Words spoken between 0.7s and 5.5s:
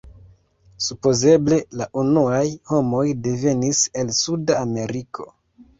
Supozeble la unuaj homoj devenis el Suda Ameriko.